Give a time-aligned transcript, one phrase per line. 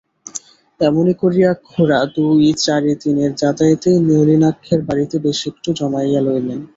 [0.79, 6.59] এমনি করিয়া খুড়া দুই-চারি দিনের যাতায়াতেই নলিনাক্ষের বাড়িতে বেশ একটু জমাইয়া লইলেন।